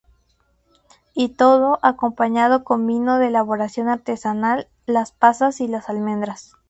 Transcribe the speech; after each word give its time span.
Y 1.13 1.29
todo, 1.35 1.77
acompañado 1.83 2.63
con 2.63 2.87
vino 2.87 3.19
de 3.19 3.27
elaboración 3.27 3.87
artesanal, 3.87 4.67
las 4.87 5.11
pasas 5.11 5.61
y 5.61 5.67
las 5.67 5.89
almendras. 5.89 6.53